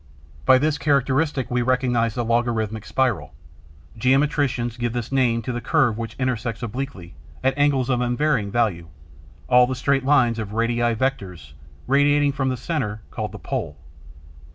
[0.47, 3.35] By this characteristic we recognize the 'logarithmic spiral.'
[3.95, 8.87] Geometricians give this name to the curve which intersects obliquely, at angles of unvarying value,
[9.47, 11.53] all the straight lines or 'radii vectores'
[11.85, 13.77] radiating from a centre called the 'Pole.'